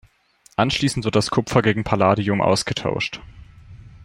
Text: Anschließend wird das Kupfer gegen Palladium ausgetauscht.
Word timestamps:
Anschließend 0.55 1.05
wird 1.05 1.15
das 1.15 1.29
Kupfer 1.29 1.61
gegen 1.61 1.83
Palladium 1.83 2.41
ausgetauscht. 2.41 3.21